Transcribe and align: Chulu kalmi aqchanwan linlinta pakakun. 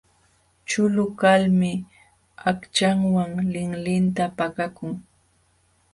Chulu 0.69 1.03
kalmi 1.21 1.71
aqchanwan 2.51 3.31
linlinta 3.53 4.23
pakakun. 4.37 4.93